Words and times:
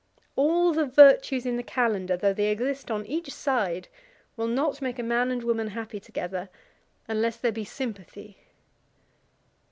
All 0.35 0.73
the 0.73 0.87
virtues 0.87 1.45
in 1.45 1.57
the 1.57 1.61
calendar, 1.61 2.17
though 2.17 2.33
they 2.33 2.47
exist 2.49 2.89
on 2.89 3.05
each 3.05 3.31
side, 3.31 3.87
will 4.35 4.47
not 4.47 4.81
make 4.81 4.97
a 4.97 5.03
man 5.03 5.29
and 5.29 5.43
woman 5.43 5.67
happy 5.67 5.99
together, 5.99 6.49
unless 7.07 7.37
there 7.37 7.51
be 7.51 7.65
sympathy. 7.65 8.35